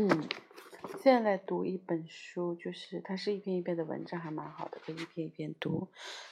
[0.00, 0.28] 嗯，
[1.02, 5.88] 现在来读一本书，就是它是一篇一篇的文章，还蛮好的，可以一篇一篇读。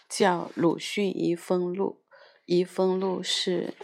[0.09, 2.01] 叫《鲁迅遗风录》，
[2.45, 3.75] 遗风录是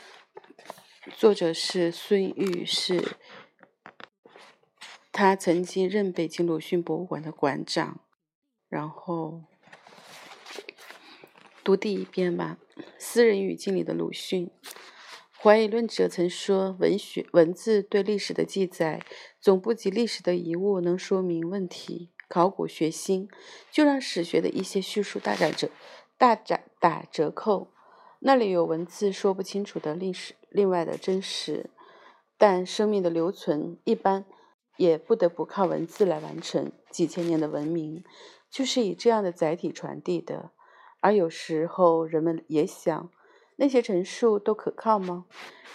[1.16, 3.16] 作者是孙玉，是
[5.10, 7.98] 他曾经任北京鲁迅博物馆的馆长。
[8.68, 9.42] 然后
[11.64, 12.58] 读第一篇吧，
[12.98, 14.46] 《私人语境里的鲁迅》。
[15.42, 19.04] 怀疑论者曾说，文学文字对历史的记载，
[19.40, 22.12] 总不及历史的遗物能说明问题。
[22.28, 23.28] 考古学新，
[23.68, 25.68] 就让史学的一些叙述大打折
[26.16, 27.72] 大打打折扣。
[28.20, 31.70] 那里有文字说不清楚的历史，另外的真实。
[32.38, 34.24] 但生命的留存，一般
[34.76, 36.70] 也不得不靠文字来完成。
[36.88, 38.04] 几千年的文明，
[38.48, 40.52] 就是以这样的载体传递的。
[41.00, 43.10] 而有时候，人们也想。
[43.62, 45.24] 那些陈述都可靠吗？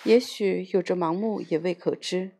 [0.04, 2.32] 也许有着盲目，也未可知。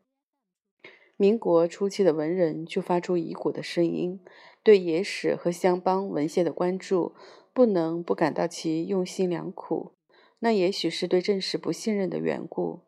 [1.16, 4.20] 民国初期的文人就发出疑古的声音，
[4.62, 7.14] 对野史和乡邦文献的关注，
[7.54, 9.92] 不能不感到其用心良苦。
[10.40, 12.80] 那也许是对正史不信任的缘故。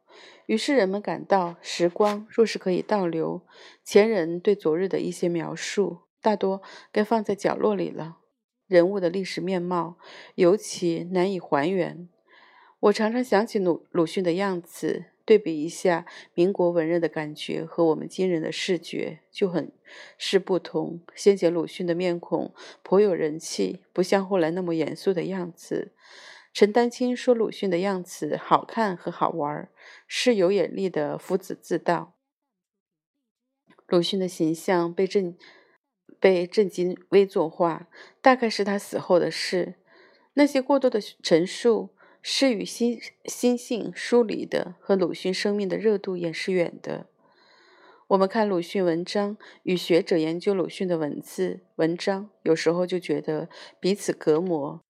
[0.44, 3.40] 于是人们感到，时光若是可以倒流，
[3.82, 6.60] 前人对昨日的一些描述，大多
[6.92, 8.18] 该放在角落里了。
[8.66, 9.96] 人物的历史面貌，
[10.34, 12.06] 尤其难以还原。
[12.80, 19.70] 我常常想起鲁鲁迅的样子，对比一下民国文人的感觉和我们今人的视觉，就很
[20.16, 21.02] 是不同。
[21.14, 25.92] 先前鲁迅的面孔颇有人气，不像后来那么严肃的样子。
[26.54, 29.68] 陈丹青说鲁迅的样子好看和好玩，
[30.08, 32.14] 是有眼力的夫子自道。
[33.88, 35.36] 鲁迅的形象被震
[36.18, 37.88] 被震惊微作画，
[38.22, 39.74] 大概是他死后的事。
[40.32, 41.90] 那些过多的陈述。
[42.22, 47.06] 是与心心性疏离的，和鲁迅生命的热度也是远的。
[48.08, 53.48] 我们看鲁迅文章，与学者研究鲁迅的文字文章，有时候就觉得
[53.78, 54.80] 彼此隔膜。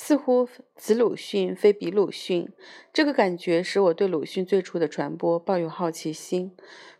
[0.00, 2.48] 似乎此鲁迅非彼鲁迅，
[2.92, 6.52] 这个感觉使我对鲁迅最初的传播抱有好奇心。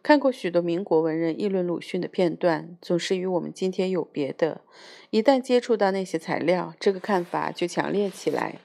[0.02, 4.62] 看过许多民国文人议论鲁迅的片段，总是与我们今天有别的。
[5.10, 8.56] 一旦接触到那些材料，这个看法就强烈起来。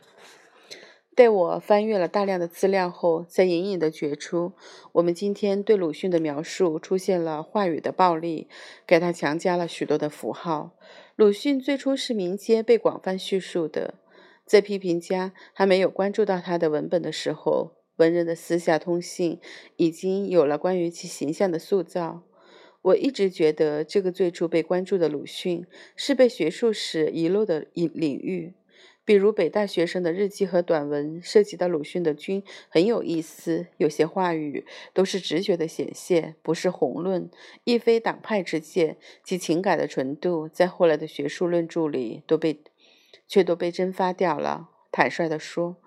[1.15, 4.53] 待我翻阅了大量的资料后，才隐隐地觉出，
[4.93, 8.47] 我们今天对鲁迅的描述出现了话语的暴力，
[8.87, 10.71] 给他强加了许多的符号。
[11.15, 13.93] 鲁迅最初是民间被广泛叙述的。
[14.45, 19.39] 在批评家还没有关注到他的文本的时候，文人的私下通信
[19.77, 22.23] 已经有了关于其形象的塑造。
[22.81, 25.65] 我一直觉得，这个最初被关注的鲁迅
[25.95, 28.53] 是被学术史遗漏的领域。
[29.05, 33.67] 比如北大学生的日记和短文，涉及到鲁迅的军很有意思。
[33.77, 37.29] 有些话语都是直觉的显现，不是宏论，
[37.63, 42.59] 亦非党派之见，其情感的纯度，在后来的学术论著里都被。
[43.27, 44.69] 却都被蒸发掉了。
[44.91, 45.77] 坦率地说，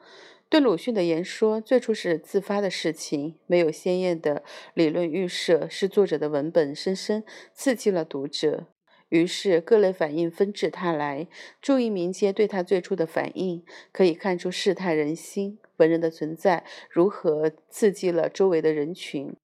[0.48, 4.42] 对鲁迅的言说最初是自发的事情，没有鲜艳的
[4.74, 8.66] 理论预设，是作者的文本深深刺激了读者。
[9.08, 11.28] 于是各类反应纷至沓来。
[11.62, 19.36] 注意民间对他最初的反应，可以看出世态人心，文人的存在如何刺激了周围的人群。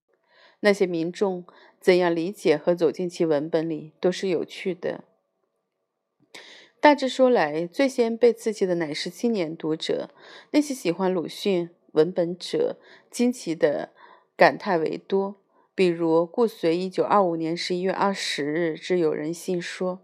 [0.59, 1.45] 那些民众
[1.81, 5.05] 怎样理解和走进其文本里，都是有趣的。
[6.83, 10.11] 大致说来，最先被刺激的乃是青年读者。
[10.51, 12.77] 那些喜欢鲁迅文本者，
[13.09, 13.91] 惊奇的
[14.37, 15.37] 感叹为多。
[15.77, 20.01] 比如顾随一九二五年十一月二十日之有人信说，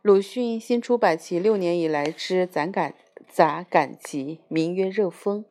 [0.00, 2.94] 鲁迅新出版其六年以来之攒感
[3.28, 5.44] 杂感集，名曰《热风》，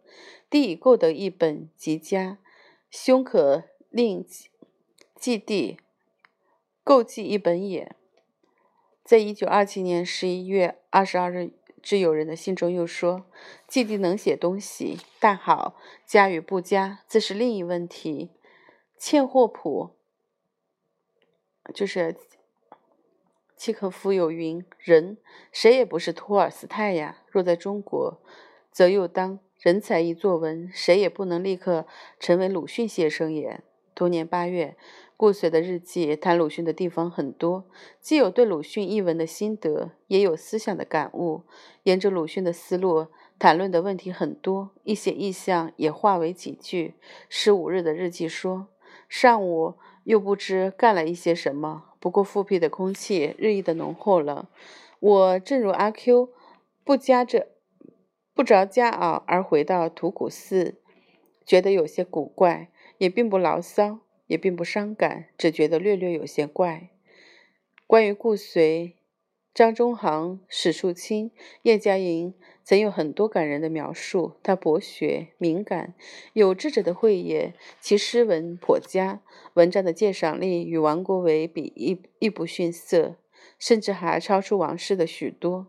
[0.49, 2.39] 弟已购得一本极佳，
[2.89, 4.25] 兄可令
[5.15, 5.77] 寄弟
[6.83, 7.95] 购寄一本也。
[9.13, 11.51] 在一九二七年十一月二十二日
[11.83, 13.27] 之友人的信中又说
[13.69, 18.31] ：“季弟能写东西，但好佳与不佳，这是另一问题。”
[18.97, 19.91] 欠霍普
[21.75, 22.17] 就是
[23.55, 25.19] 契诃夫有云：“人
[25.51, 27.21] 谁也不是托尔斯泰呀。
[27.27, 28.19] 若在中国，
[28.71, 31.85] 则又当人才一作文，谁也不能立刻
[32.19, 33.61] 成为鲁迅先生也。”
[33.93, 34.75] 同年八月。
[35.23, 37.63] 顾随的日记谈鲁迅的地方很多，
[38.01, 41.43] 既有对鲁迅译文的心得，也有思想的感悟。
[41.83, 43.07] 沿着鲁迅的思路
[43.39, 46.95] 谈论的问题很多，一些意象也化为几句。
[47.29, 48.67] 十五日的日记说：
[49.07, 54.49] 上午又不知干了一些什么，不过复辟的空气日益的浓厚了。
[54.99, 56.33] 我正如阿 Q，
[56.83, 57.47] 不夹着
[58.35, 60.81] 不着家袄而回到图古寺，
[61.45, 63.99] 觉得有些古怪，也并不牢骚。
[64.33, 66.89] 也并不伤感，只觉得略略有些怪。
[67.85, 68.95] 关于顾随、
[69.53, 71.29] 张中行、史树清、
[71.61, 72.33] 叶嘉莹，
[72.63, 74.33] 曾有很多感人的描述。
[74.41, 75.93] 他博学、敏感、
[76.33, 79.21] 有智者的慧眼，其诗文颇佳，
[79.53, 83.17] 文章的鉴赏力与王国维比亦亦不逊色，
[83.59, 85.67] 甚至还超出王氏的许多。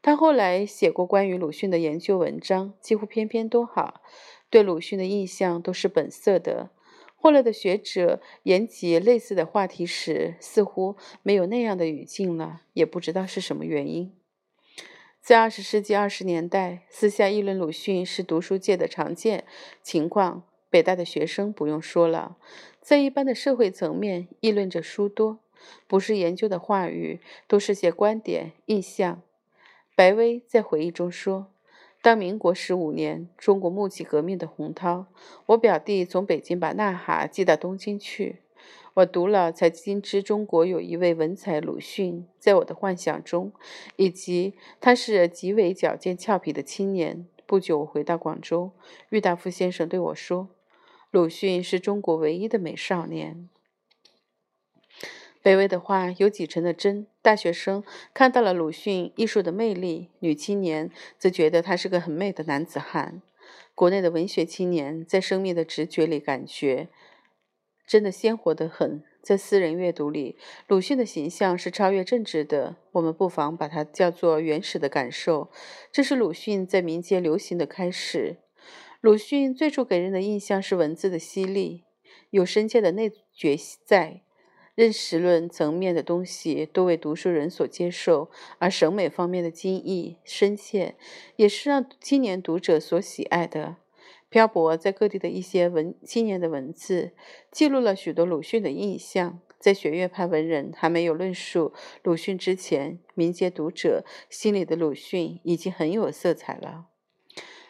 [0.00, 4.02] 他后来写过关于鲁迅的研究文章，几乎篇篇都好，
[4.48, 6.70] 对鲁迅的印象都是本色的。
[7.24, 14.14] 后来的学者言及类似的话题时，似乎没有那样的语境了，也不知道是什么原因。
[15.22, 19.44] 在二十世纪二十年代，私下议论鲁迅是读书界的常见
[19.82, 20.42] 情况。
[20.68, 22.36] 北大的学生不用说了，
[22.82, 25.38] 在一般的社会层面，议论着书多，
[25.86, 29.22] 不是研究的话语，都是些观点、印象。
[29.96, 31.46] 白薇在回忆中说
[32.04, 35.06] ：“当民国十五年，中国木器革命的洪涛，
[35.46, 38.40] 我表弟从北京把《呐喊》寄到东京去。
[38.92, 43.52] 我读了，才惊知中国有一位文才鲁迅，在我的幻想中，
[43.96, 44.52] 以及
[44.82, 47.26] 他是极为矫健俏皮的青年。
[47.46, 48.72] 不久，我回到广州，
[49.08, 50.50] 郁达夫先生对我说
[51.10, 53.48] ：‘鲁迅是中国唯一的美少年。’”
[55.44, 57.06] 北魏的话有几成的真？
[57.20, 63.20] 大学生看到了鲁迅艺术的魅力，女青年则觉得他是个很美的男子汉。
[63.74, 66.88] 国内的文学青年在生命的直觉里感觉
[67.86, 69.04] 真的鲜活得很。
[69.20, 75.50] 在私人阅读里，鲁迅的形象是超越政治的，我们不妨把它叫做原始的感受。
[75.92, 78.38] 这是鲁迅在民间流行的开始。
[79.02, 81.84] 鲁迅最初给人的印象是文字的犀利，
[82.30, 83.54] 有深切的内觉
[83.84, 84.22] 在。
[84.74, 90.96] 认识论层面的东西多为读书人所接受，而审美方面的精益深切，
[91.36, 93.76] 也是让青年读者所喜爱的。
[94.28, 97.12] 漂泊在各地的一些文青年的文字，
[97.52, 99.40] 记录了许多鲁迅的印象。
[99.60, 101.72] 在学院派文人还没有论述
[102.02, 106.86] 鲁迅之前，民间读者心里的鲁迅已经很有色彩了。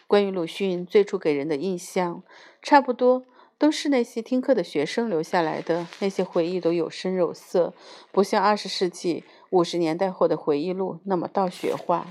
[0.07, 2.25] 关于鲁迅最初给人的印象，
[2.63, 3.27] 差不多。
[3.57, 7.73] 都是那些听课的学生留下来的，那些回忆都有声有色，
[8.11, 12.07] 不像二十世纪五十年代后的回忆录那么道学化。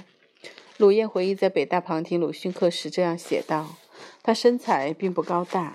[0.78, 3.76] 鲁燕回忆在北大旁听鲁迅课时这样写道
[4.24, 5.74] ：“他身材并不高大，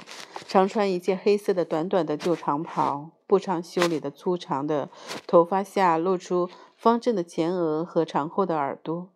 [0.48, 4.90] 常穿一件黑色的短短的旧长袍，不常修理的粗长的
[5.26, 9.10] 头发下露出方正的前额和长厚的耳朵，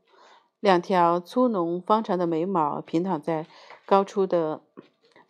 [0.61, 3.47] 两条粗浓方长的眉毛平躺在
[3.87, 4.61] 高出的。”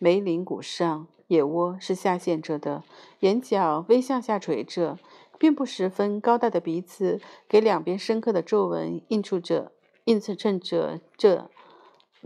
[0.03, 2.83] 眉棱骨上，眼窝是下陷着的，
[3.21, 4.99] 眼角微向下垂着，
[5.39, 9.71] 并不十分高大的鼻子给两边深刻的皱纹映出着，
[10.07, 11.49] 映衬着，这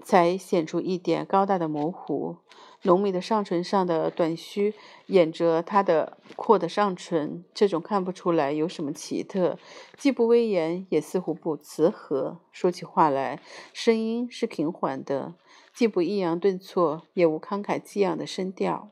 [0.02, 2.36] 才显出一点高大的模糊。
[2.82, 4.72] 浓密的上唇上的短须
[5.06, 9.58] 掩着他的阔的上唇，这种看不出来有什么奇特，
[9.98, 12.38] 既不威严，也似乎不慈和。
[12.52, 13.42] 说起话来，
[13.74, 15.34] 声音是平缓的。
[15.76, 18.88] 既不抑扬顿挫，也无慷慨激昂的声调。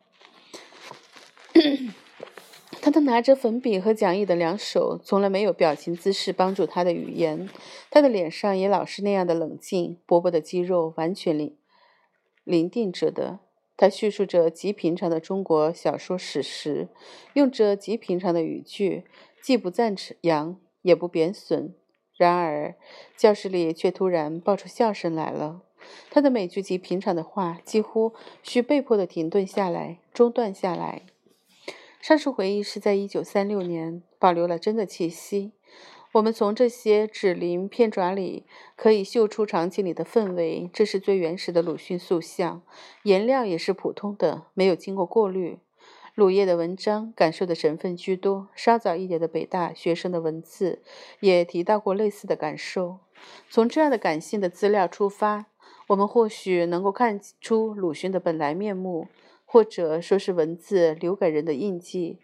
[2.82, 7.48] 他的拿着粉笔和讲义的两手，从来没有表情姿势帮助他的语言。
[7.90, 11.56] 他的脸上也老是那样的冷静，薄薄的肌肉完全凝
[12.44, 13.38] 凝定着的。
[13.78, 16.88] 他叙述着极平常的中国小说史实，
[17.32, 19.04] 用着极平常的语句，
[19.40, 21.74] 既不赞扬，也不贬损。
[22.18, 22.74] 然而，
[23.16, 25.62] 教室里却突然爆出笑声来了。
[26.10, 31.02] 他的每句极平常的话，几乎需被迫的停顿下来、中断下来。
[32.00, 35.52] 上述回忆是在一九三六年，保留了真的气息。
[36.12, 38.44] 我们从这些指鳞片爪里
[38.76, 42.62] 可以嗅出场景里的氛围，这是最原始的鲁迅塑像。
[43.02, 45.58] 颜料也是普通的，没有经过过滤。
[46.14, 50.82] 鲁叶的文章感受的成分居多，稍早一点的北大学生的文字
[51.18, 52.98] 也提到过类似的感受。
[53.50, 55.46] 从这样的感性的资料出发。
[55.88, 59.08] 我们或许能够看出鲁迅的本来面目，
[59.44, 62.18] 或者说是文字留给人的印记。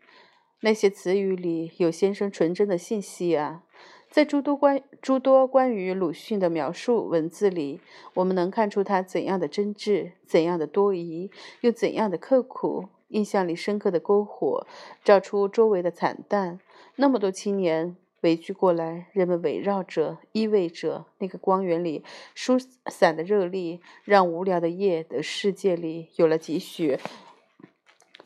[0.60, 3.62] 那些词语里有先生纯真的信息啊！
[4.10, 7.80] 在诸多关诸多关于鲁迅的描述文字里，
[8.14, 12.88] 我们能看出他怎样的真挚，怎样的多疑，又怎样的刻苦。
[13.08, 14.66] 印象里深刻的篝火，
[15.04, 16.60] 照出周围的惨淡。
[16.96, 17.96] 那么多青年。
[18.20, 22.58] 围聚过来，人们围绕着，依偎着那个光源里疏
[22.90, 26.98] 散的热力，让无聊的夜的世界里有了几许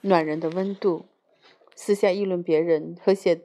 [0.01, 1.07] 暖人的温度。
[1.77, 3.41] 私下议论别人和写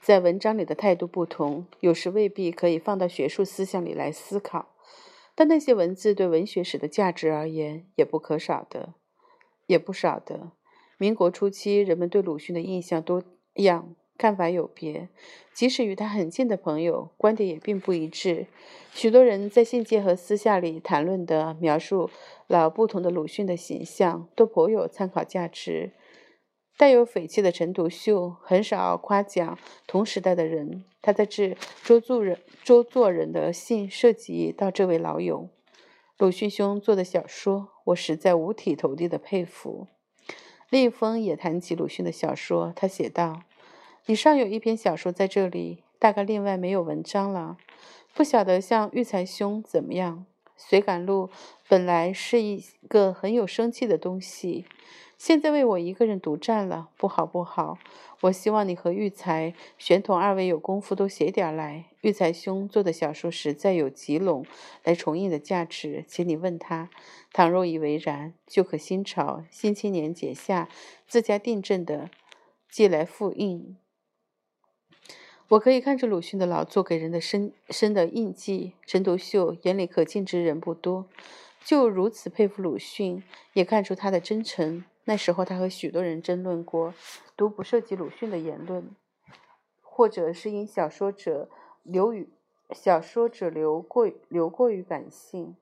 [0.00, 4.74] 在文章里的态度不同，有时未必可以放到学术思想里来思考，
[5.34, 8.94] 但那些文字对文学史的价值而言，也不可少的，
[9.66, 10.52] 也不少的。
[10.96, 13.22] 民国初期，人们对鲁迅的印象多
[13.54, 15.08] 样，看法有别，
[15.54, 18.48] 即使与他很近的朋友，观点也并不一致。
[18.92, 22.10] 许多人在信件和私下里谈论的描述
[22.48, 25.92] 了不同的鲁迅的形象，都颇有参考价值。
[26.76, 30.84] 带有匪气的陈独秀很少夸奖同时代的人。
[31.02, 35.48] 他在致周作人周作人的信涉及到这位老友。
[36.18, 39.86] 鲁迅兄做的小说，我实在五体投地的佩服。
[40.70, 43.42] 另一封也谈及鲁迅的小说，他写道
[44.08, 47.58] ：“以上有一篇小说在这里，大概另外没有文章了。
[48.14, 50.24] 不晓得像育才兄怎么样？
[50.56, 51.28] 随感录
[51.68, 54.64] 本来是一个很有生气的东西。”
[55.18, 57.76] 现在为我一个人独占了，不好不好！
[58.22, 61.84] 我希望你和育才、玄同二位有功夫都写点来。
[62.00, 64.46] 育才兄做的小说实在有极拢
[64.84, 66.88] 来重印的价值，请你问他，
[67.32, 70.70] 倘若以为然，就可新潮《新青年》解下
[71.06, 72.08] 自家订正的
[72.70, 73.76] 寄来复印。
[75.50, 78.74] 我可以看着鲁迅的劳作给人的深深的印记。
[78.84, 81.06] 陈独秀眼里可敬之人不多，
[81.64, 83.22] 就如此佩服鲁迅，
[83.54, 84.84] 也看出他的真诚。
[85.04, 86.92] 那时候，他和许多人争论过，
[87.34, 88.94] 读不涉及鲁迅的言论，
[89.80, 91.48] 或者是因小说者
[91.82, 92.28] 流于
[92.72, 95.56] 小说者流过流过于感性，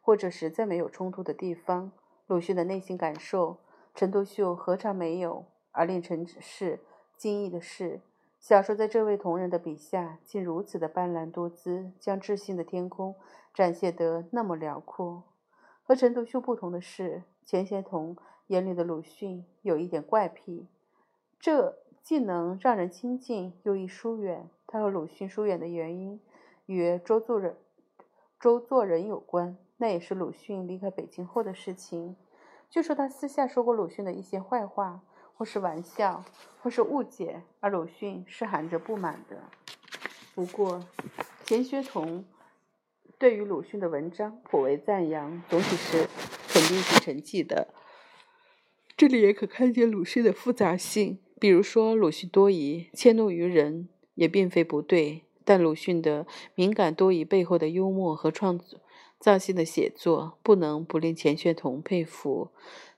[0.00, 1.92] 或者实在没有冲突的地方。
[2.26, 3.58] 鲁迅的内心感受，
[3.94, 5.44] 陈独秀何尝没有？
[5.72, 6.80] 而令陈氏
[7.18, 8.00] 惊异的是，
[8.38, 13.14] 小说在这位同仁的笔下，竟如此的斑斓多姿，将自信的天空
[13.52, 15.24] 展现得那么辽阔。
[15.82, 18.16] 和陈独秀不同的是，钱学同。
[18.48, 20.68] 眼里的鲁迅有一点怪癖，
[21.40, 24.48] 这既能让人亲近，又易疏远。
[24.68, 26.20] 他和鲁迅疏远的原因
[26.66, 27.56] 与周作人、
[28.38, 32.14] 周作人有关，那也是鲁迅离开北京后的事情。
[32.70, 35.02] 据说他私下说过鲁迅的一些坏话，
[35.36, 36.24] 或是玩笑，
[36.62, 39.36] 或是误解，而鲁迅是含着不满的。
[40.34, 40.82] 不过，
[41.44, 42.24] 钱学同
[43.18, 46.08] 对于鲁迅的文章颇为赞扬，总体是
[46.48, 47.68] 肯定是成绩的。
[48.96, 55.24] 这里也可看见鲁迅的复杂性，比如说鲁迅多疑、迁怒于人，也并非不对。
[55.44, 58.58] 但鲁迅的敏感多疑背后的幽默和创
[59.20, 62.50] 造性的写作，不能不令钱学同佩服。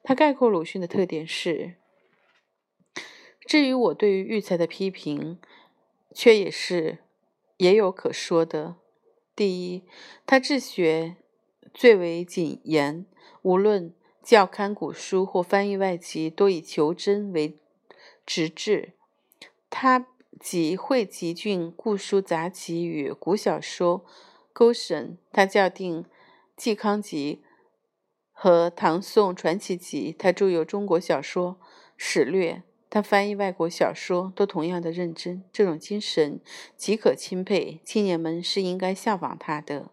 [0.02, 1.74] 他概括鲁迅的特点是：
[3.48, 5.38] 至于我对于育才的批评，
[6.12, 6.98] 却也是
[7.56, 8.76] 也有可说的。
[9.34, 9.84] 第一，
[10.26, 11.16] 他治学
[11.72, 13.06] 最为谨严，
[13.40, 13.94] 无论。
[14.20, 17.56] 教刊古书或翻译外籍，多以求真为
[18.26, 18.92] 直至。
[19.70, 20.06] 他
[20.38, 24.04] 集汇集郡故书杂集与古小说
[24.52, 25.16] 勾审。
[25.32, 26.04] 他校订
[26.54, 27.42] 季康集
[28.30, 30.14] 和唐宋传奇集。
[30.18, 31.58] 他著有《中国小说
[31.96, 32.52] 史略》。
[32.90, 35.44] 他翻译外国小说都同样的认真。
[35.52, 36.40] 这种精神
[36.76, 39.90] 极可钦佩，青年们是应该效仿他的。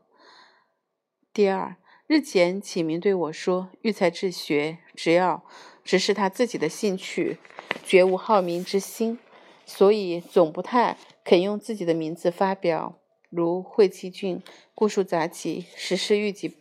[1.34, 1.78] 第二。
[2.08, 5.44] 日前启明对我说：“育才治学，只要
[5.84, 7.40] 只是他自己的兴趣，
[7.84, 9.18] 绝无好名之心，
[9.66, 13.00] 所以总不太肯用自己的名字发表。
[13.32, 14.40] 如惠七郡
[14.75, 16.56] 故述杂集，实是育己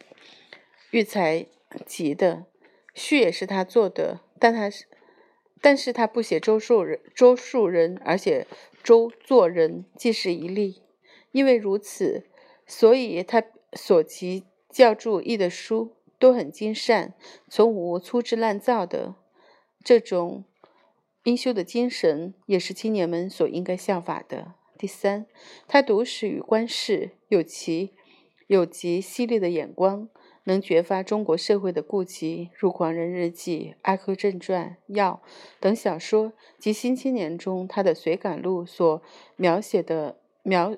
[0.93, 1.45] 育才
[1.85, 2.47] 集的
[2.95, 4.21] 序，也是他做的。
[4.41, 4.87] 但他是，
[5.65, 8.47] 但是他不写周树人，周树人，而写
[8.83, 10.83] 周作人，既是一例。
[11.33, 12.27] 因为如此，
[12.67, 13.43] 所以他
[13.73, 14.45] 所集。”
[14.75, 17.15] 教注译的书都很精善，
[17.49, 19.15] 从无粗制滥造的。
[19.85, 20.45] 这种
[21.23, 24.55] 优秀的精神，也是青年们所应该效法的。
[24.77, 25.27] 第三，
[25.69, 27.93] 他读史与观世有其
[28.49, 30.09] 有极犀利的眼光，
[30.45, 35.21] 能觉发中国社会的痼疾，如《狂人日记》《阿 Q 正传》《药》
[35.61, 39.03] 等小说及《新青年》中他的随感录所
[39.37, 40.77] 描写的描。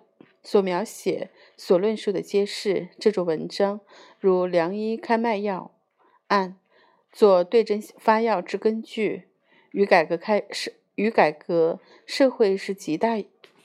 [0.49, 3.80] 所描写、所论述的皆是这种文章，
[4.20, 5.73] 如良医开卖药
[6.28, 6.56] 案，
[7.12, 9.25] 做对症发药之根据，
[9.73, 13.20] 与改革开社与改革社会是极大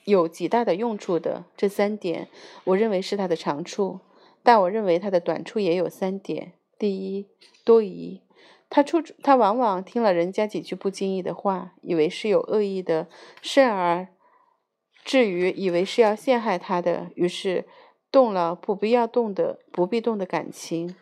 [0.06, 1.46] 有极大的用处的。
[1.56, 2.28] 这三点，
[2.64, 4.00] 我认为是他的长处，
[4.44, 7.28] 但我认为他的短处也有三点：第一，
[7.64, 8.22] 多疑，
[8.70, 13.08] 他出他往往听了人家几句不经意的话，以为是有恶意的，
[13.42, 14.08] 甚而。
[15.04, 17.66] 至于以为是要陷害他的，于是
[18.12, 20.96] 动了不必要动的、不必动的感情。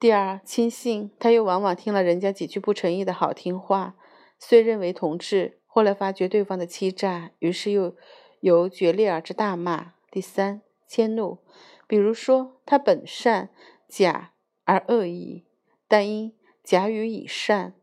[0.00, 3.94] 第二，轻信，他又往往听了人家几句不诚意的好听话，
[4.38, 7.94] 虽认为同志，后来发觉对方的欺诈，于是又
[8.40, 9.92] 由决裂而至大骂。
[10.10, 11.38] 第三，迁怒，
[11.86, 13.50] 比如说他本善
[13.88, 14.32] 假
[14.64, 15.44] 而恶意，
[15.88, 17.74] 但因假与以善，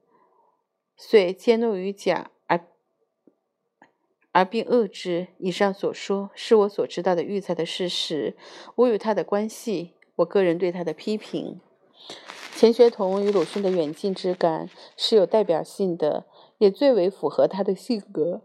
[0.96, 2.66] 遂迁怒于假而
[4.32, 5.28] 而并恶之。
[5.38, 8.36] 以上所说是我所知道的育才的事实，
[8.76, 11.62] 我与他的关系，我个人对他的批评。
[12.56, 16.26] 钱学同与鲁迅的远近之感是有代表性的，
[16.60, 18.42] 也最为符合他的性格。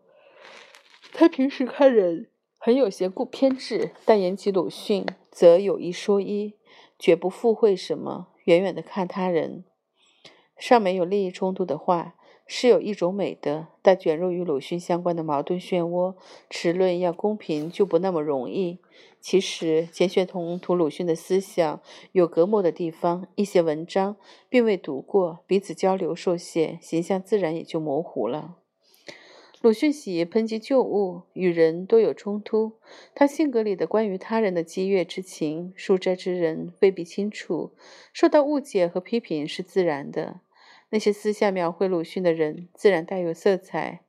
[1.13, 6.55] 他平时看人很有些固偏执，但言及鲁迅，则有一说一，
[6.99, 9.65] 绝不附会什么，远远的看他人。
[10.59, 13.69] 尚没有利益冲突的话，是有一种美德。
[13.81, 16.17] 但卷入与鲁迅相关的矛盾漩涡，
[16.51, 18.81] 持论要公平就不那么容易。
[19.21, 24.17] 其实钱学同同鲁迅的思想有隔膜的地方，一些文章
[24.49, 28.57] 并未读过，彼此交流受限，形象自然也就模糊了。
[29.61, 32.75] 鲁迅喜抨击旧物，与人多有冲突。
[33.13, 37.73] 他性格里的关于他人的激越之情，书斋之人未必清楚。
[38.13, 40.43] 受到误解和批评是自然的。
[40.91, 44.05] 那些私下描绘鲁迅的人，自然带有色彩。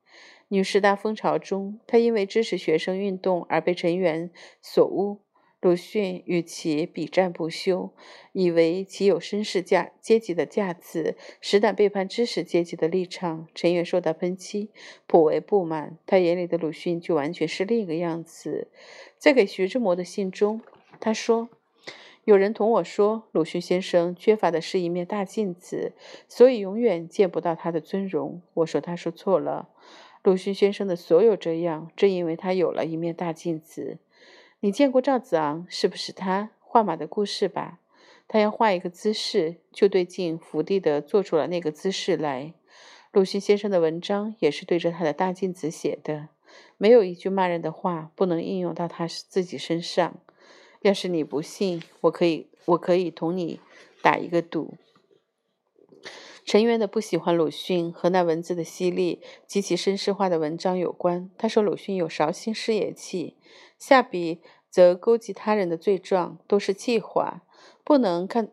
[0.50, 4.30] 女十大风潮中，他因为支持学生运动而被陈元
[4.62, 5.22] 所污。
[5.62, 7.92] 鲁迅与其比战不休，
[8.32, 13.48] 以为其有绅士价阶级的架子，实胆背叛知识阶级的立场。
[13.54, 14.70] 陈元受到抨击，
[15.06, 15.98] 颇为不满。
[16.06, 18.70] 他眼里的鲁迅就完全是另一个样子。
[19.18, 20.62] 在给徐志摩的信中，
[21.00, 21.50] 他说。
[22.26, 25.94] 有人同我说，鲁迅先生缺乏的是一面大镜子，
[26.28, 28.44] 所以永远见不到他的尊容。
[28.54, 29.70] 我说他说错了，
[30.22, 33.98] 鲁迅先生的所有这样，正因为他有了一面大镜子。
[34.62, 37.80] 你见过赵子昂是不是他画马的故事吧？
[38.28, 42.54] 他要画一个姿势，就对镜伏地的做出了那个姿势来。
[43.14, 46.28] 鲁迅先生的文章也是对着他的大镜子写的，
[46.78, 50.20] 没有一句骂人的话不能应用到他自己身上。
[50.82, 53.62] 要是你不信，我可以，我可以同你
[54.02, 54.74] 打一个赌。
[56.44, 61.30] 陈元的不喜欢鲁迅和那文字的犀利及其绅士化的文章有关。
[61.38, 63.38] 他说鲁迅有绍兴师爷气，
[63.80, 67.44] 下笔则勾结他人的罪状，都是气话，
[67.84, 68.50] 不能看，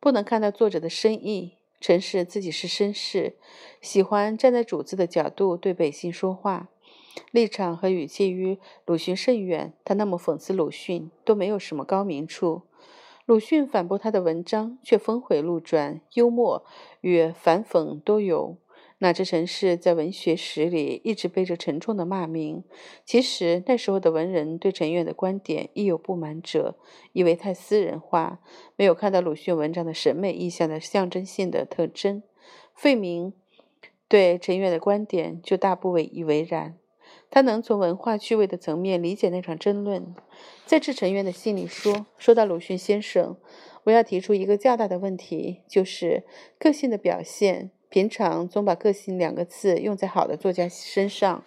[0.00, 1.58] 不能看到作者的深意。
[1.80, 3.36] 陈氏自己是绅士，
[3.80, 6.68] 喜欢站在主子的角度对百姓说话。
[7.30, 12.62] 立场和语气与鲁迅甚远，他那么讽刺鲁迅都没有什么高明处。
[13.26, 16.64] 鲁迅反驳他的文章却峰回路转，幽默
[17.00, 18.56] 与反讽都有。
[19.02, 22.62] 哪知陈氏在文学史里一直背着沉重的骂名。
[23.04, 26.76] 其实那时候的文人对陈元的观点亦有不满者，
[27.12, 28.38] 以为太私人化，
[28.76, 32.22] 没有看到鲁迅文章的审美意象的象征性的特征。
[32.76, 33.32] 费明
[34.06, 36.78] 对陈元的观点就大不以为然。
[37.28, 40.14] 他能从文化趣味的层面理解那场争论。
[40.64, 43.36] 在致陈元的信里说：“说到鲁迅先生，
[43.82, 46.22] 我要提出一个较大的问题，就是
[46.56, 47.72] 个性的表现。
[47.92, 51.44] 平常总把‘个性’两个字用在好的作家身上，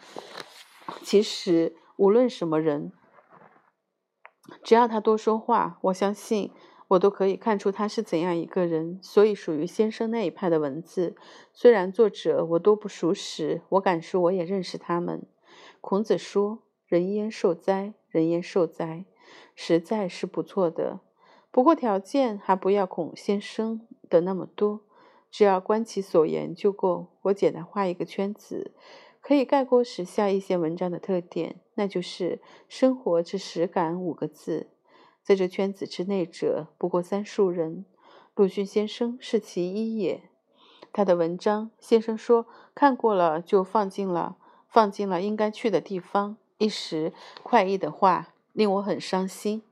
[1.02, 2.92] 其实无论什么人，
[4.64, 6.52] 只要他多说话，我相信
[6.90, 9.00] 我都可以看出他是怎样一个人。
[9.02, 11.16] 所以，属于先生那一派的文字，
[11.52, 15.28] 虽然作者我都不熟识，我敢说我也认识他们。”
[15.82, 17.96] 孔子说：“人焉受灾？
[18.08, 19.06] 人焉受灾？
[19.56, 21.00] 实在是不错的。
[21.50, 24.85] 不过条件还不要孔先生的那么多，
[25.36, 27.08] 只要观其所言就够。
[27.24, 28.72] 我简单画一个圈子，
[29.20, 34.70] 可以概括时下一些文章的特点，那就是‘生活之实感’五个字。
[35.22, 37.84] 在这圈子之内者，不过三数人。
[38.34, 40.22] 鲁迅先生是其一也。
[40.94, 44.38] 他的文章，先生说看过了就放进了。”
[44.70, 47.12] 放进了应该去的地方，一时
[47.44, 49.64] 快意的话令我很伤心。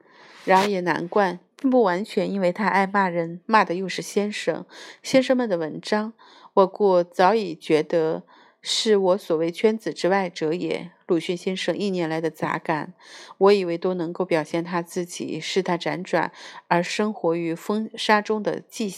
[0.46, 4.66] 然而也难怪，并不完全因为他爱骂人，骂的又是先生。
[5.02, 6.14] 先生们的文章，
[6.54, 8.24] 我故早已觉得
[8.62, 10.92] 是我所谓圈子之外者也。
[11.08, 12.94] 鲁迅先生一年来的杂感，
[13.38, 16.32] 我以为都能够表现他自己，是他辗转
[16.68, 18.94] 而生活于风沙中的迹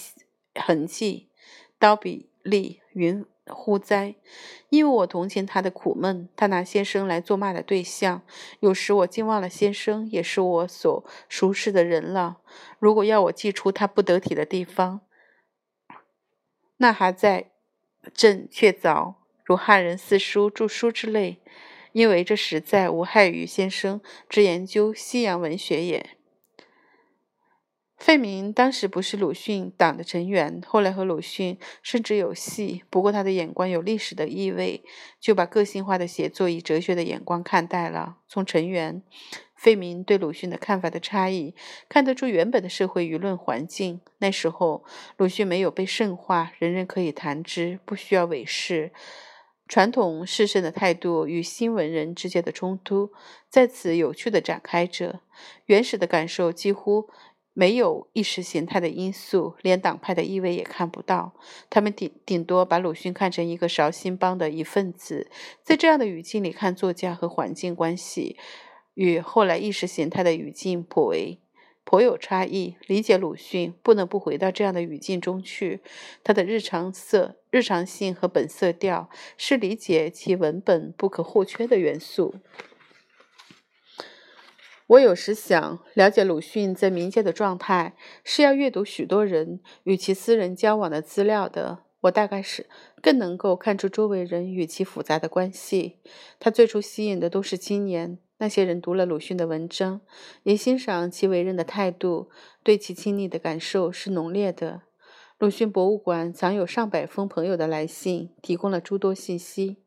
[0.54, 1.30] 痕迹。
[1.78, 3.26] 刀笔利云。
[3.48, 4.16] 乎哉！
[4.70, 8.24] 因为我同情他的苦闷，他拿先生来做骂的对象。
[8.60, 12.40] 有时我竟忘了先生也是我所熟识的人了。
[12.80, 15.02] 如果要我记出他不得体的地方，
[16.78, 17.52] 那还在
[18.14, 21.40] 朕却早，如汉人四书著书之类，
[21.92, 26.18] 因为这实在无害于先生之研究西洋文学也。
[28.06, 32.84] 费明当时不是鲁迅党的成员，后来和鲁迅甚至有戏。
[32.91, 34.84] 不过他的眼光有历史的意味，
[35.20, 38.18] 就把个性化的写作以哲学的眼光看待了。
[38.28, 39.02] 从成员
[39.56, 41.56] 费明对鲁迅的看法的差异，
[41.89, 44.00] 看得出原本的社会舆论环境。
[44.20, 44.86] 那时候，
[45.18, 48.91] 鲁迅没有被圣化，人人可以谈之，不需要伪饰。
[49.68, 53.10] 传统士绅的态度与新文人之间的冲突，
[53.50, 55.22] 在此有趣地展开着。
[55.65, 57.10] 原始的感受几乎
[57.58, 61.34] 没有意识形态的因素，连党派的意味也看不到。
[61.70, 65.32] 他们顶顶多把鲁迅看成一个绍兴帮的一份子。
[65.63, 68.36] 在这样的语境里看作家和环境关系，
[68.96, 71.39] 与后来意识形态的语境颇为。
[71.86, 72.76] 颇有差异。
[72.88, 75.82] 理解鲁迅，不能不回到这样的语境中去。
[76.24, 82.36] 他的日常色、日常性和本色调，是理解其文本不可或缺的元素。
[84.88, 91.80] 我有时想，了解鲁迅在民间的状态，是要阅读许多人与其私人交往的资料的。
[92.02, 92.67] 我大概是
[93.02, 95.98] 更能够看出周围人与其复杂的关系。
[96.39, 98.19] 他最初吸引的都是青年。
[98.38, 100.02] 那些人读了鲁迅的文章，
[100.43, 102.30] 也欣赏其为人的态度，
[102.62, 104.82] 对其亲昵的感受是浓烈的。
[105.39, 109.78] 鲁迅博物馆藏有上百封朋友的来信，提供了诸多信息。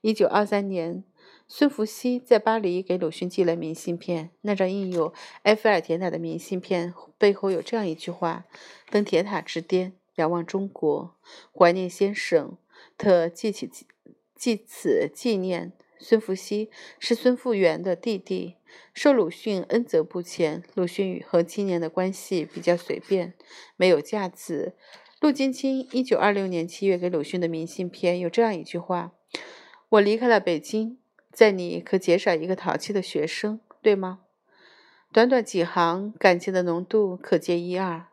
[0.00, 1.04] 一九二三年，
[1.48, 8.44] 孙福熙在巴黎给鲁迅寄了明信片，那张印有埃菲尔铁塔的明信片背后有这样一句话
[8.90, 11.14] ：“登铁塔之巅，遥望中国，
[11.52, 12.58] 怀念先生，
[12.98, 13.70] 特记起
[14.34, 18.56] 记此纪念。”孙福熙是孙复元的弟弟，
[18.92, 20.62] 受鲁迅恩泽不浅。
[20.74, 23.32] 鲁迅与和青年的关系比较随便，
[23.76, 24.74] 没有架子。
[25.20, 29.12] 陆金清一九二六年七月给鲁迅的明信片有这样一句话
[29.88, 30.98] ：“我离开了北京，
[31.36, 34.20] 在你可减少一个淘气的学生，对吗？”
[35.12, 38.06] 短短几行，感情的浓度可见一二。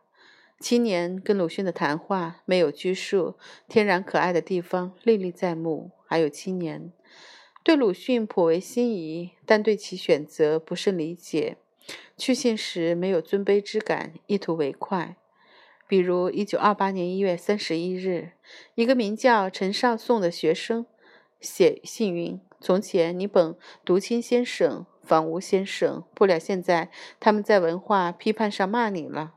[0.60, 5.92] 青年跟鲁迅的谈话没有拘束，天然可爱的地方历历在目。
[6.06, 6.92] 还有青年。
[7.62, 11.56] 对鲁迅颇为心仪，但对其选择不甚理解。
[12.18, 15.16] 去信时没有尊卑之感，意图为快。
[15.88, 18.32] 比如，一九二八年一月三十一日，
[18.74, 20.86] 一个名叫陈少颂的学生
[21.40, 26.88] 写信云：“从前你本读清先生、房吴先生，不料现在
[27.20, 29.34] 他们在文化批判上骂你了。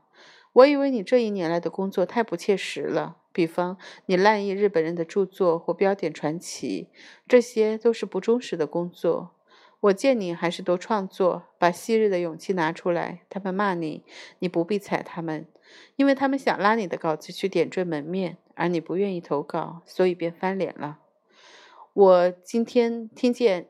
[0.54, 6.88] 我以为你这一年来的工作太不切实了。”比方，你滥译日本人的著作或标点传奇，
[7.28, 9.32] 这些都是不忠实的工作。
[9.80, 13.20] 我见你还是多创作，把昔日的勇气拿出来。
[13.28, 14.04] 他们骂你，
[14.38, 15.46] 你不必睬他们，
[15.96, 21.00] 因为他们想拉你的稿子去点缀门面，而你不愿意投稿，所以便翻脸了。
[21.98, 23.66] 我今天听见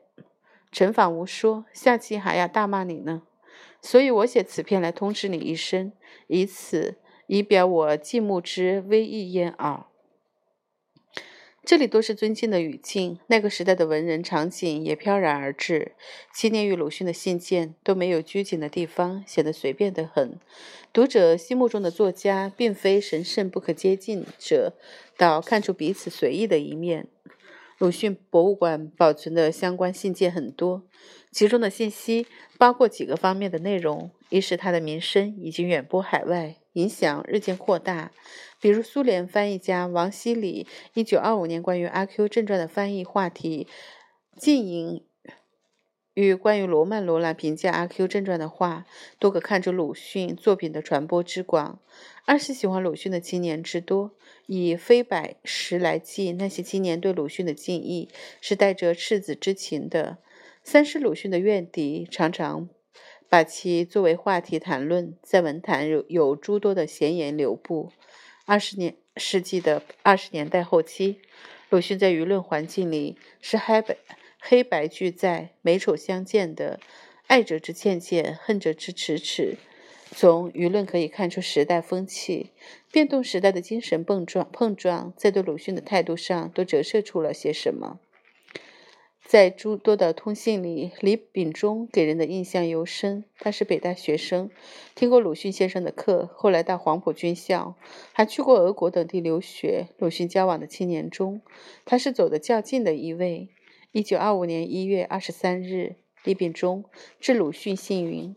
[0.71, 3.23] 陈访吴说，下期还要大骂你呢，
[3.81, 5.91] 所以我写此片来通知你一声，
[6.27, 6.97] 以此。
[7.25, 9.85] 以表我敬慕之威意焉耳。
[11.63, 15.93] 这里都是尊敬的语境，那个时代的文人场景也飘然而至。
[16.31, 20.39] 七年与鲁迅的信件都没有拘谨的地方，显得随便得很。
[20.93, 24.73] 读者心目中的作家，并非神圣不可接近者，
[25.17, 27.07] 倒看出彼此随意的一面。
[27.79, 30.83] 鲁迅博物馆保存的相关信件很多，
[31.31, 36.57] 其中的信息包括几个方面的内容：一是他的名声已经远播海外。
[36.73, 38.11] 影响日渐扩大，
[38.61, 43.67] 比如苏联翻译家王希礼1925年关于《阿 Q 正传》的翻译话题，
[44.37, 45.03] 近引
[46.19, 48.85] 与关于罗曼·罗兰评价《阿 Q 正传》的话，
[49.19, 51.79] 都可看出鲁迅作品的传播之广。
[52.25, 54.11] 二是喜欢鲁迅的青年之多，
[54.45, 58.09] 以非百十来计，那些青年对鲁迅的敬意
[58.41, 60.17] 是带着赤子之情的。
[60.61, 62.67] 三是鲁迅的怨敌常常。
[63.29, 67.91] 把其作为话题谈论，在文坛有有诸多的闲言流布。
[68.45, 71.21] 二十年世纪的二十年代后期，
[71.69, 73.95] 鲁迅在舆论环境里是黑白
[74.39, 76.79] 黑白俱在、美丑相间的，
[77.27, 79.57] 爱者之欠欠，恨者之耻耻。
[80.11, 82.49] 从舆论可以看出时代风气，
[82.91, 87.99] 变动时代的精神碰撞碰撞，在对鲁迅的态度上都折射出了些什么。
[89.23, 93.25] 在诸多的通信里，李秉忠给人的印象尤深。
[93.37, 94.49] 他是北大学生，
[94.95, 97.75] 听过鲁迅先生的课，后来到黄埔军校，
[98.11, 99.89] 还去过俄国等地留学。
[99.99, 101.41] 鲁迅交往的青年中，
[101.85, 103.49] 他是走得较近的一位。
[103.91, 106.85] 一九二五年一月二十三日，李秉忠
[107.19, 108.35] 致鲁迅信云：“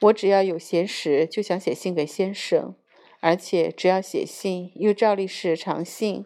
[0.00, 2.74] 我只要有闲时，就想写信给先生，
[3.20, 6.24] 而且只要写信，又照例是长信。”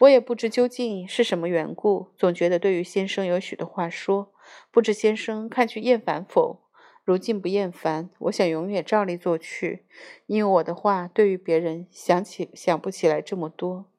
[0.00, 4.30] 我也不知究竟是什么缘故，总觉得对于先生有许多话说，
[4.70, 6.60] 不知先生看去厌烦否？
[7.04, 9.86] 如今不厌烦，我想永远照例做去，
[10.26, 13.89] 因为我的话对于别人想起想不起来这么多。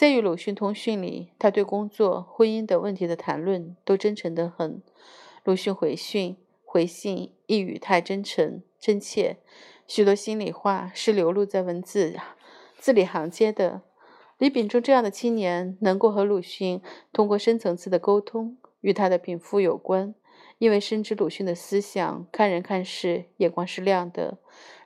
[0.00, 4.82] 在与鲁迅通讯里，他对工作、婚姻等问题的谈论都真诚得很。
[5.44, 9.36] 鲁迅回讯：回信一语太真诚真切，
[9.86, 12.16] 许多心里话是流露在文字
[12.78, 13.82] 字里行间的。
[14.38, 16.80] 李秉忠这样的青年，能够和鲁迅
[17.12, 20.14] 通过深层次的沟通，与他的禀赋有关。
[20.56, 24.38] 因为深知鲁迅的思想，看人看事眼光是亮的。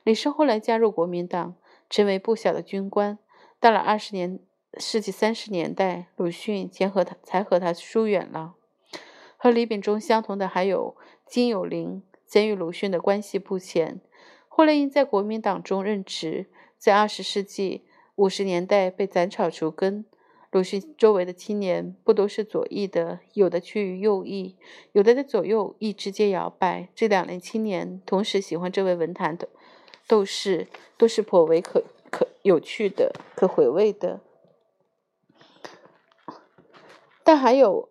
[0.03, 1.55] 李生后来加入国民党，
[1.89, 3.17] 成为不小的军官。
[3.61, 4.39] 到了二十年
[4.77, 8.55] 世纪三十年代，鲁迅前和他才和他疏远了。
[9.37, 10.95] 和李秉忠相同的还有
[11.27, 14.01] 金有林，曾与鲁迅的关系不浅，
[14.47, 17.85] 后来因在国民党中任职，在二十世纪。
[18.15, 20.05] 五十年代被斩草除根，
[20.49, 24.55] 鲁迅周围的青年不都是左翼的，有的趋于右翼，
[24.93, 26.87] 有的在左右翼之间摇摆。
[26.95, 29.49] 这两类青年同时喜欢这位文坛的
[30.07, 34.21] 斗士，都是颇为可可有趣的、可回味的。
[37.25, 37.89] 但还有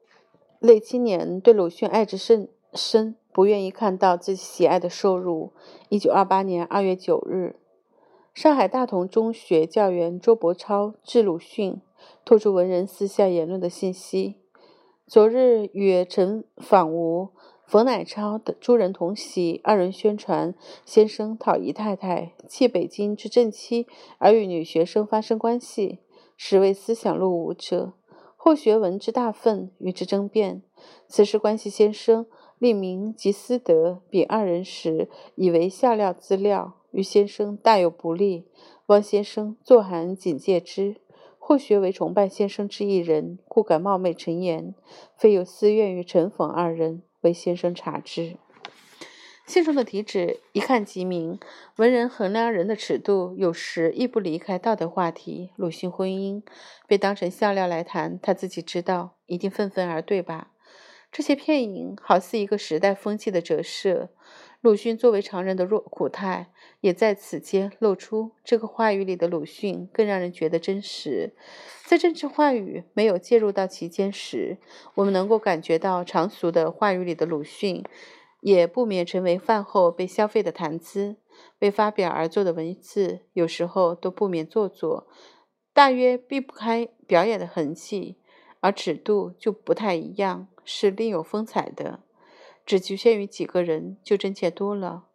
[0.61, 5.53] 类青年对鲁迅爱之甚深，不愿意看到自己喜爱的受辱。
[5.89, 7.57] 一九二八年二月九日。
[8.33, 11.83] 上海大同中学教员周伯超致鲁迅，
[12.25, 14.37] 透出文人私下言论的信息。
[15.05, 17.31] 昨日与陈访吴、
[17.67, 25.99] 冯乃超等诸人同席，二人宣传先生讨姨太太，弃北京之正妻而与女学生发生关系，
[26.37, 27.95] 实为思想路武者。
[28.45, 30.61] 霍学闻之大愤，与之争辩。
[31.09, 32.27] 此事关系先生
[32.59, 36.75] 立名及私德，比二人时以为下料资料。
[36.91, 38.45] 于先生大有不利，
[38.89, 40.97] 汪先生作函警戒之。
[41.39, 44.75] 或学为崇拜先生之一人，故敢冒昧陈言，
[45.17, 48.37] 非有私怨于陈讽二人，为先生察之。
[49.47, 51.39] 信中的题旨一看即明，
[51.77, 55.51] 文人衡量人的尺度，有时亦不离开道德话题。
[55.57, 56.43] 鲁迅婚姻
[56.87, 60.49] 被当成笑料来谈，他自己知道，一定愤愤而对吧？
[61.13, 64.09] 这些片影好似一个时代风气的折射。
[64.63, 68.33] 鲁迅作为常人的弱苦态，也在此间露出。
[68.43, 71.35] 这个话语里的鲁迅，更让人觉得真实。
[71.85, 74.57] 在政治话语没有介入到其间时，
[74.95, 77.85] 我们能够感觉到常俗的话语里的鲁迅，
[78.45, 81.17] 也不免成为饭后被消费的谈资。
[81.61, 85.09] 为发表而做的文字，有时候都不免做作，
[85.73, 88.19] 大约避不开表演的痕迹，
[88.61, 92.01] 而尺度就不太一样，是另有风采的。
[92.67, 95.07] 只局限于几个人，就真切多了。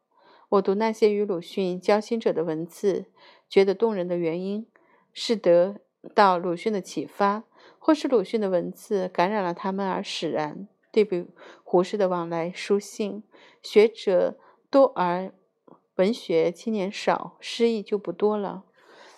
[0.49, 3.05] 我读那些与鲁迅交心者的文字，
[3.47, 4.65] 觉得动人的原因，
[5.13, 5.75] 是得
[6.15, 7.43] 到鲁迅的启发，
[7.77, 10.67] 或是鲁迅的文字感染了他们而使然。
[10.91, 11.27] 对比
[11.63, 13.23] 胡适的往来书信，
[13.61, 14.37] 学者
[14.69, 15.31] 多而
[15.95, 18.63] 文学青年少，诗意就不多了。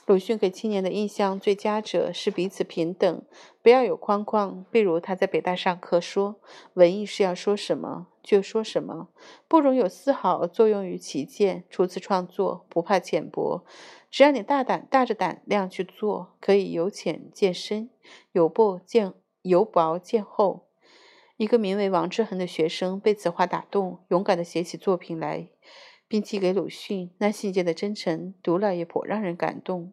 [0.08, 3.24] 鲁迅给青年的印象最佳者是彼此平等，
[3.62, 4.66] 不要有框框。
[4.72, 6.38] 比如他在北大上课说
[6.74, 9.10] ：“文艺是要说什么就说什么，
[9.48, 11.64] 不容有丝毫作用于其见。
[11.70, 13.64] 初次创作不怕浅薄，
[14.10, 17.90] 只要你大胆大着胆量去做，可以由浅见深，
[18.34, 20.66] 由薄见由薄见厚。”
[21.41, 25.47] 一个名为王志恒的学生被此话打动，勇敢地写起作品来，
[26.08, 27.10] 并寄给鲁迅。
[27.17, 29.91] 那信件的真诚，读了也颇让人感动。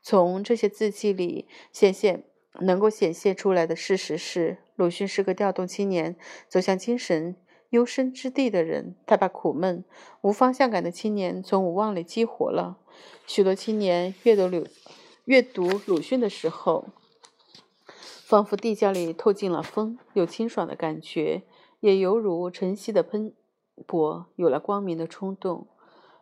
[0.00, 2.24] 从这些字迹里显现，
[2.60, 6.16] 能够显现出来的事实是，鲁迅是个调动青年
[6.48, 7.36] 走向精神
[7.68, 8.96] 幽深之地的人。
[9.06, 9.84] 他把苦闷、
[10.22, 12.78] 无方向感的青年从无望里激活了。
[13.26, 14.66] 许多青年阅读鲁
[15.26, 16.86] 阅读鲁迅的时候，
[18.32, 21.42] 仿佛地窖里透进了风，有清爽的感觉，
[21.80, 23.34] 也犹如晨曦的喷
[23.86, 25.66] 薄，有了光明的冲动。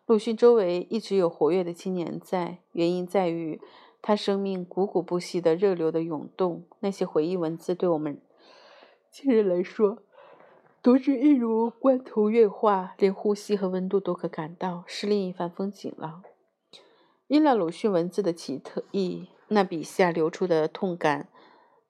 [0.07, 3.61] 鲁迅周围一直有活跃的青年在，原因在于
[4.03, 6.64] 他生命汩汩不息的热流的涌动。
[6.81, 8.20] 那些回忆文字对我们
[9.12, 9.99] 今日来说，
[10.83, 16.23] 读之一如观图月画，连呼吸和温度都可感到，是另一番风景了。
[17.29, 21.29] 因了鲁迅文字的奇特异，那笔下流出的痛感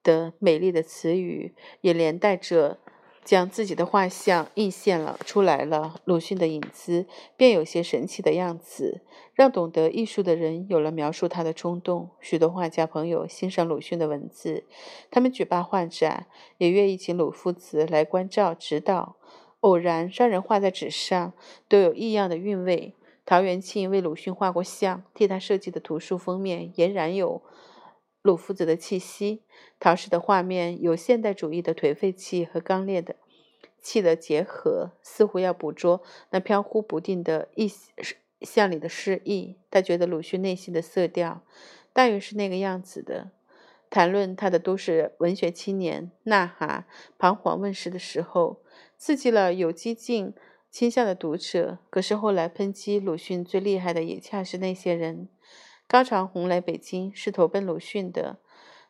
[0.02, 2.78] 的美丽的词语，也连带着。
[3.22, 9.02] 将自己的画像映现了出来了，鲁迅的影子便有些神奇的样子，
[9.34, 12.08] 让懂得艺术的人有了描述他的冲动。
[12.18, 14.64] 许多画家朋友欣赏鲁迅的文字，
[15.10, 19.16] 他们举办画展，也愿意请鲁夫子来关照指导。
[19.60, 21.34] 偶然让人画在纸上，
[21.68, 22.94] 都有异样的韵味。
[23.26, 27.42] 陶元庆为鲁迅画过像，替他设计的图书封面也然有。
[28.22, 29.42] 鲁夫子的气息，
[29.78, 33.16] 陶氏的画面有现代主义的颓废气和刚烈的
[33.80, 37.70] 气的结合，似乎要捕捉那飘忽不定的意
[38.42, 39.56] 象里的诗意。
[39.70, 41.42] 他觉得鲁迅内心的色调
[41.92, 43.30] 大约是那个样子的。
[43.88, 46.84] 谈论他的都市文学青年呐喊、
[47.18, 48.62] 彷徨问世的时候，
[48.96, 50.32] 刺激了有激进
[50.70, 51.78] 倾向的读者。
[51.90, 55.28] 可是后来抨击鲁迅最厉害的也恰是那些人。
[55.90, 58.38] 高长虹来北京是投奔鲁迅的，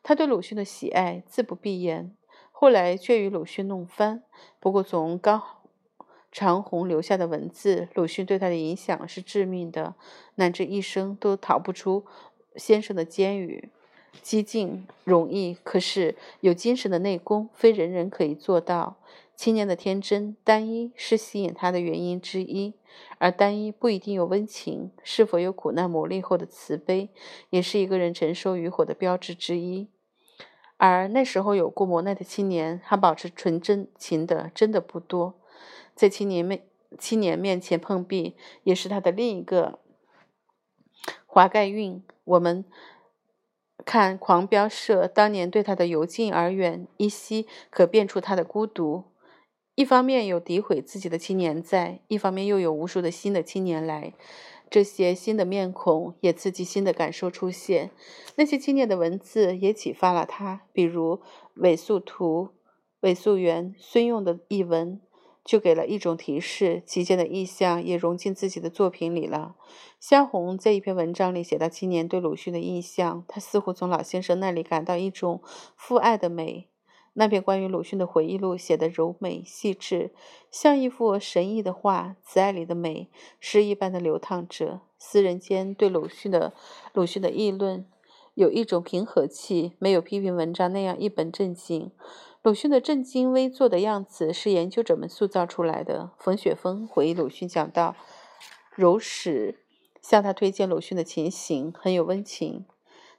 [0.02, 2.14] 他对鲁迅的喜爱自不必言。
[2.52, 4.22] 后来却与鲁迅弄翻。
[4.60, 5.62] 不过从高
[6.30, 9.94] 长虹留下的文字，鲁迅对他的影响是致命的，
[10.34, 12.04] 乃至一生都逃不出
[12.56, 13.70] 先生的监狱。
[14.20, 18.98] 激进容易，可是有精神的内功，非人人可以做到。
[19.34, 22.74] 青年的天真单一是吸引他的原因之一，
[23.18, 27.10] 而单一不一定有温情，是否有苦难磨砺后的慈悲，
[27.50, 29.88] 也是一个人承受与火的标志之一。
[30.76, 35.40] 而那时候有过磨难的青年，还保持纯真情的，真的不多。
[35.94, 36.62] 在青年面
[36.98, 39.78] 青年面前碰壁，也是他的另一个
[41.26, 42.02] 华盖运。
[42.24, 42.64] 我们。
[43.82, 49.04] 看狂飙社当年对他的由近而远，依稀可辨出他的孤独。
[49.80, 54.12] 一方面有诋毁自己的青年在，一方面又有无数的新的青年来，
[54.68, 57.90] 这些新的面孔也刺激新的感受出现。
[58.36, 61.22] 那些青年的文字也启发了他，比如
[61.54, 62.50] 韦素图、
[63.00, 65.00] 韦素元、孙用的译文。
[65.42, 69.56] 就给了一种提示，其间的意象也融进自己的作品里了。
[69.98, 75.40] 萧红在一篇文章里写到青年对鲁迅的印象，他似乎从老先生那里感到一种
[75.74, 76.69] 父爱的美。
[77.14, 80.12] 那篇关于鲁迅的回忆录写的柔美细致，
[80.50, 84.80] 像一幅神异的画，慈爱里的美诗一般的流淌着。
[84.96, 86.52] 私人间对鲁迅的
[86.92, 87.86] 鲁迅的议论，
[88.34, 91.90] 有一种平和气，没有批评文章那样一本正经。
[92.42, 96.12] 鲁迅的正襟危坐的样子是研究者们塑造出来的。
[96.18, 97.96] 冯雪峰回忆鲁迅讲到，
[98.74, 99.64] 柔史
[100.00, 102.64] 向他推荐鲁迅的情形很有温情。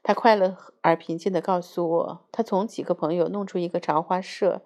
[0.03, 4.63] 他快乐而平静地告诉我，他从几个朋友弄出一个朝花社、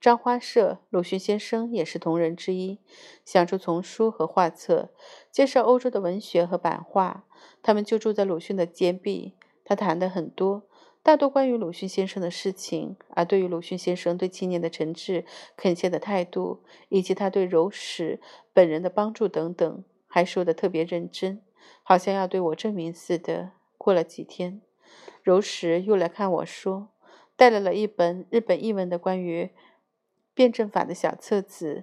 [0.00, 2.78] 张花社，鲁迅先生也是同仁之一，
[3.24, 4.90] 想出丛书和画册，
[5.30, 7.24] 介绍欧洲的文学和版画。
[7.62, 10.62] 他们就住在鲁迅的监壁，他谈的很多。
[11.02, 15.24] 大多关于鲁迅先生的事情，而对于鲁迅先生对青年的诚挚
[15.56, 18.20] 恳切的态度，以及他对柔史
[18.52, 21.42] 本人的帮助等等，还说得特别认真，
[21.82, 23.52] 好像要对我证明似的。
[23.78, 24.62] 过了几天，
[25.26, 26.90] 柔石又来看我说，
[27.34, 29.50] 带来了一本日本译文的关于
[30.32, 31.82] 辩证法的小册子，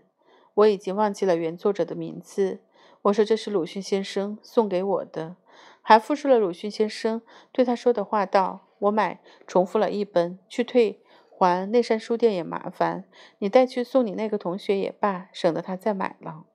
[0.54, 2.62] 我已经忘记了原作者的名字。
[3.02, 5.36] 我说这是鲁迅先生送给我的，
[5.82, 8.70] 还复述了鲁迅先生对他说的话道。
[8.80, 13.04] 我买重复了一本，去退还内山书店也麻烦，
[13.40, 16.46] 你带去送你那个同学也罢，省得他再买了。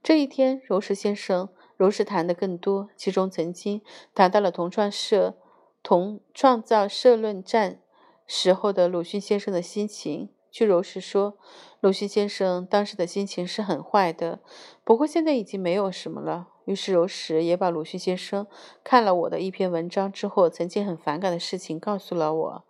[0.00, 1.48] 这一天，柔石先生
[1.80, 3.80] 柔石谈的更多，其中曾经
[4.14, 5.38] 谈到了同创社
[5.82, 7.80] 同创造社论战
[8.26, 10.28] 时候的鲁迅先生的心情。
[10.50, 11.38] 据柔石说，
[11.80, 14.40] 鲁迅先生当时的心情是很坏的，
[14.84, 16.48] 不过现在已经没有什么了。
[16.66, 18.46] 于是柔石也把鲁迅先生
[18.84, 22.64] 看了我的一篇文章之后，曾经很反感的事情告诉了我。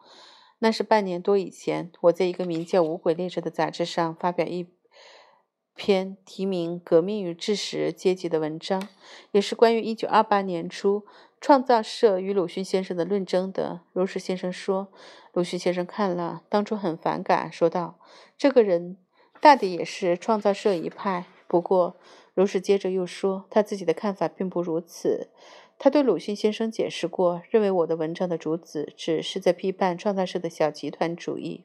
[0.60, 4.68] 那是半年多以前，我在一个名叫《无鬼列车》的杂志上发表一
[5.74, 8.88] 篇题名《革命与知识阶级》的文章，
[9.32, 11.04] 也是关于1928年初
[11.40, 13.80] 创造社与鲁迅先生的论争的。
[13.92, 14.92] 柔石先生说，
[15.32, 17.98] 鲁迅先生看了，当初很反感，说道
[18.36, 18.98] ：“这个人
[19.40, 21.96] 大抵也是创造社一派，不过。”
[22.32, 25.28] 如是接着又说，他自己的看法并不如此。
[25.78, 31.64] 他对鲁迅先生解释过，认为我的文章的主旨只是在批判创造社的小集团主义。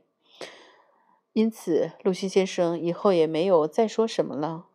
[1.35, 4.67] 因此，鲁迅先生以后也没有再说什么了。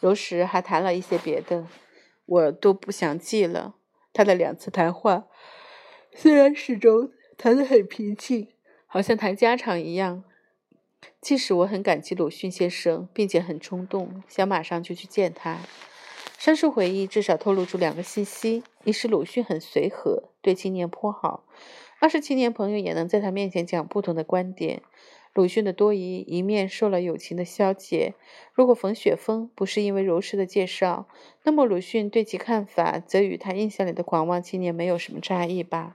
[0.00, 1.68] 柔时还谈了一些别的，
[2.26, 3.76] 我都不想记了。
[4.12, 5.28] 他的两次谈话，
[6.12, 8.48] 虽然始终谈得很平静，
[8.88, 10.24] 好像谈家常一样。
[11.20, 15.58] 即使我很感激鲁迅先生，并且很冲动，想马上就去见他。
[16.36, 21.44] 上述回忆至少透露出两个信息：一是鲁迅很随和，对青年颇好；
[22.00, 24.82] 二是青年朋友也能在他面前讲不同的观点。
[25.38, 28.14] 鲁迅的多疑一面受了友情的消解。
[28.52, 31.06] 如果冯雪峰不是因为柔石的介绍，
[31.44, 35.94] 那么鲁迅对其看法则与他印象里的狂妄青年没有什么差异吧。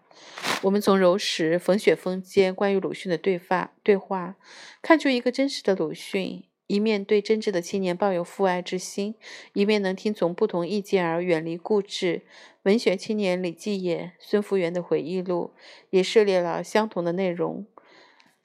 [0.62, 4.38] 我们从柔石、冯雪峰间关于鲁迅的对话对话，
[4.82, 9.16] 看出一个真实的鲁迅：一面对真挚的青年抱有父爱之心，
[9.52, 12.22] 一面能听从不同意见而远离固执。
[12.64, 15.52] 文学青年李继业、孙福源的回忆录
[15.90, 17.66] 也涉猎了相同的内容。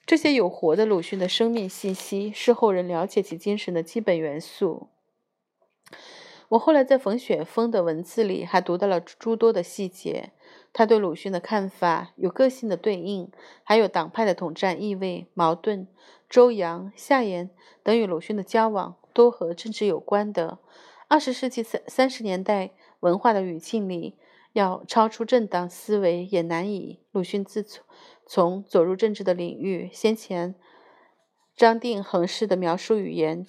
[0.09, 4.89] 这些有活的鲁迅的生命信息，是后人了解其精神的基本元素。
[6.49, 10.31] 我后来在冯雪峰的文字里还读到了诸多的细节，
[10.73, 13.31] 他对鲁迅的看法有个性的对应，
[13.63, 15.87] 还有党派的统战意味、矛盾。
[16.31, 17.51] 周扬、夏言
[17.83, 20.57] 等与鲁迅的交往，都和政治有关的。
[21.09, 24.17] 二十世纪三三十年代文化的语境里，
[24.55, 27.01] 要超出政党思维也难以。
[27.13, 27.85] 鲁迅自从
[28.29, 30.55] 从走入政治的领域，先前
[31.57, 33.47] 张定恒式的描述语言，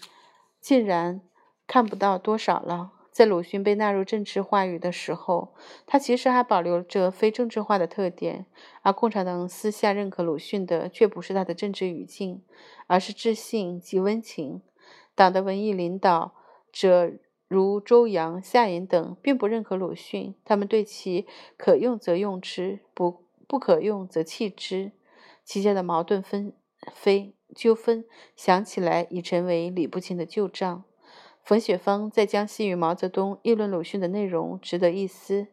[0.62, 1.22] 竟然
[1.68, 2.94] 看不到多少了。
[3.12, 5.54] 在鲁迅被纳入政治话语的时候，
[5.86, 8.46] 他其实还保留着非政治化的特点，
[8.82, 12.42] 而共产党私下认可鲁迅的却不是他的政治语境，
[12.88, 14.62] 而是自信及温情。
[15.14, 16.34] 党的文艺领导
[16.72, 17.12] 者
[17.50, 21.28] 如周扬、夏衍等，并不认可鲁迅，他们对其
[21.58, 24.92] 可用则用之，不不可用则弃之。
[25.44, 26.54] 其间的矛盾纷
[26.94, 30.84] 飞纠纷，想起来已成为理不清的旧账。
[31.42, 35.48] 冯雪峰在江西与毛泽东议论鲁迅的内容值得一思。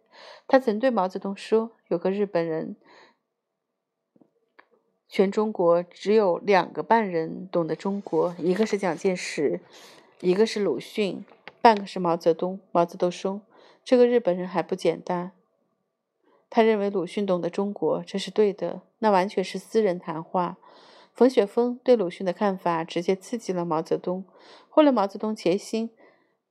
[0.47, 2.77] 他曾对毛泽东说：“有个日本人，
[5.09, 9.61] 全中国只有两个半人懂得中国，一个是蒋介石，
[10.21, 11.25] 一个是鲁迅，
[11.63, 13.41] 半个是毛泽东。”毛泽东说
[13.83, 15.33] ：“这个日本人还不简单。”
[16.57, 18.81] 他认为鲁迅懂得中国，这是对的。
[19.01, 20.57] 那完全是私人谈话。
[21.13, 24.25] 冯雪峰对鲁迅的看法直接刺激了毛泽东。
[24.71, 25.91] 后来，毛泽东潜心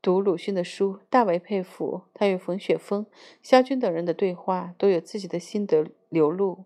[0.04, 3.08] 读鲁迅的书，大为佩服他与冯雪峰、
[3.42, 6.66] 萧军等人的对话，都有自己的心得流露。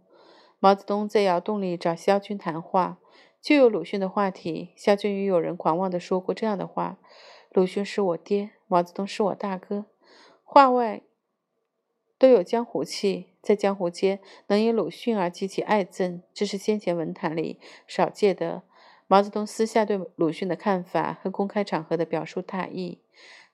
[0.60, 2.98] 毛泽东在窑洞里找萧军谈话，
[3.42, 4.74] 就有鲁迅的话题。
[4.76, 6.98] 萧军与友人狂妄地说过这样的话
[7.56, 9.86] ：“鲁迅是我爹，毛泽东是我大哥。”
[10.44, 11.04] 话外
[12.18, 13.29] 都有江湖气。
[13.42, 18.64] 在江湖间，能因鲁迅而激起爱憎，这是先前文坛里少见的。
[19.08, 23.00] 毛泽东私下对鲁迅的看法和公开场合的表述大异，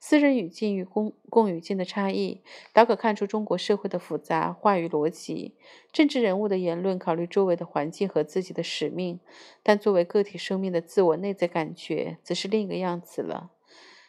[0.01, 2.41] 私人语境与公共语境的差异，
[2.73, 5.55] 倒可看出中国社会的复杂话语逻辑。
[5.93, 9.21] 政治人物的言论考虑周围的环境和自己的使命，
[9.63, 13.51] 但作为个体生命的自我内在感觉，则是另一个样子了。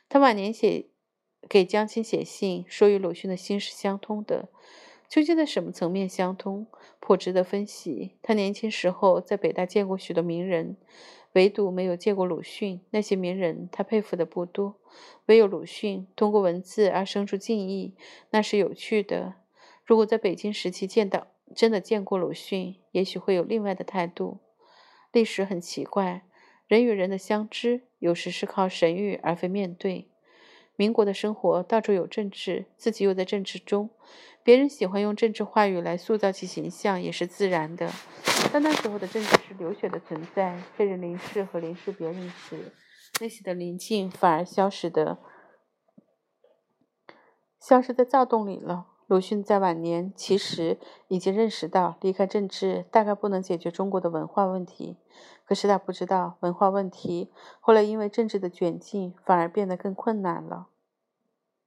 [0.08, 0.86] 他晚年写
[1.48, 4.48] 给江青写信，说与鲁迅的心是相通的。
[5.08, 6.66] 究竟在什么层面相通，
[7.00, 8.16] 颇值得分析。
[8.22, 10.76] 他年轻时候在北大见过许多名人，
[11.32, 12.80] 唯独没有见过鲁迅。
[12.90, 14.76] 那些名人他佩服的不多，
[15.26, 17.94] 唯有鲁迅通过文字而生出敬意，
[18.30, 19.34] 那是有趣的。
[19.84, 24.38] 如果在北京时期见到真的见过鲁迅，也许会有另外的态度。
[25.12, 26.24] 历史很奇怪，
[26.66, 30.08] 人与人的相知，有时是靠神谕而非面对。
[30.74, 33.88] 民国的生活到处有政治，自己又在政治中，
[34.46, 37.90] 别人喜欢用政治话语来塑造其形象也是自然的。
[38.52, 42.72] 但那时候的政治是流血的存在，被人凝视和凝视别人时，
[43.20, 45.18] 内心的宁静反而消失的，
[47.58, 48.86] 消失在躁动里了。
[49.08, 50.78] 鲁迅在晚年其实
[51.08, 54.96] 已经认识到，离开政治大概不能解决中国的文化问题。
[55.44, 60.68] 可是他不知道，文化问题后来因为政治的卷进，反而变得更困难了。